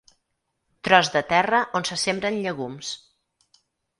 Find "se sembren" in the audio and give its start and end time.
1.91-2.41